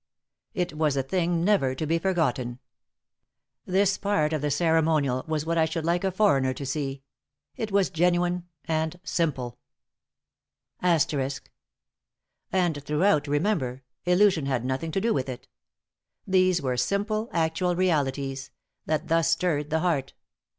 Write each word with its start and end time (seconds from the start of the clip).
It 0.55 0.73
was 0.75 0.97
a 0.97 1.03
thing 1.03 1.43
never 1.45 1.75
to 1.75 1.85
be 1.85 1.99
forgotten. 1.99 2.57
This 3.67 3.99
part 3.99 4.33
of 4.33 4.41
the 4.41 4.49
ceremonial 4.49 5.23
was 5.27 5.45
what 5.45 5.59
I 5.59 5.65
should 5.65 5.85
like 5.85 6.03
a 6.03 6.09
foreigner 6.09 6.55
to 6.55 6.65
see. 6.65 7.03
It 7.55 7.71
was 7.71 7.91
genuine 7.91 8.45
and 8.65 8.99
simple. 9.03 9.59
* 10.79 10.81
"And 10.81 10.99
throughout, 12.83 13.27
remember, 13.27 13.83
illusion 14.03 14.47
had 14.47 14.65
nothing 14.65 14.89
to 14.89 15.01
do 15.01 15.13
with 15.13 15.29
it. 15.29 15.47
These 16.25 16.63
were 16.63 16.77
simple, 16.77 17.29
actual 17.31 17.75
realities, 17.75 18.49
that 18.87 19.07
thus 19.07 19.29
stirred 19.29 19.69
the 19.69 19.81
heart. 19.81 20.15